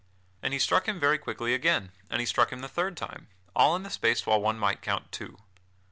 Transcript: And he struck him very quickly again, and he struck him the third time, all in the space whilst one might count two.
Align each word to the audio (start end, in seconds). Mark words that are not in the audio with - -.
And 0.41 0.51
he 0.51 0.57
struck 0.57 0.87
him 0.87 0.99
very 0.99 1.19
quickly 1.19 1.53
again, 1.53 1.91
and 2.09 2.19
he 2.21 2.25
struck 2.25 2.51
him 2.51 2.61
the 2.61 2.67
third 2.67 2.97
time, 2.97 3.27
all 3.55 3.75
in 3.75 3.83
the 3.83 3.91
space 3.91 4.25
whilst 4.25 4.41
one 4.41 4.57
might 4.57 4.81
count 4.81 5.11
two. 5.11 5.37